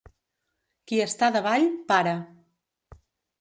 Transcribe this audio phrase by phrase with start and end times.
[0.91, 2.15] Qui està davall, para.